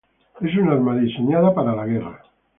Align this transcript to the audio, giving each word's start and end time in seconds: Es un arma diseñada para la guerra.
Es 0.41 0.55
un 0.57 0.67
arma 0.67 0.95
diseñada 0.97 1.53
para 1.53 1.75
la 1.75 1.85
guerra. 1.85 2.23